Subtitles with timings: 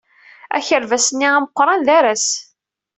[0.57, 2.27] Akerbas-nni ameqran d aras.